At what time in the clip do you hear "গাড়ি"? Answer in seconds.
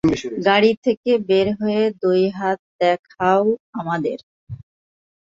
0.47-0.71